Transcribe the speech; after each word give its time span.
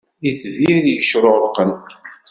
Itbir 0.29 0.83
yecrurqen. 0.93 1.71